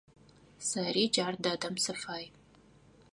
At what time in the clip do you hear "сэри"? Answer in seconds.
0.67-1.03